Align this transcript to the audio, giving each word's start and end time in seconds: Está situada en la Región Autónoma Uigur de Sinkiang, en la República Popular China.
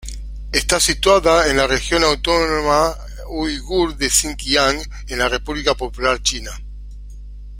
Está 0.51 0.79
situada 0.79 1.47
en 1.47 1.57
la 1.57 1.67
Región 1.67 2.03
Autónoma 2.03 2.95
Uigur 3.29 3.95
de 3.97 4.09
Sinkiang, 4.09 4.81
en 5.07 5.19
la 5.19 5.29
República 5.29 5.75
Popular 5.75 6.19
China. 6.23 6.51